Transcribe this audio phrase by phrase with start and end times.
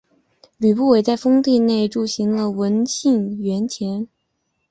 [0.57, 4.07] 吕不韦在封地内铸行了文信圜钱。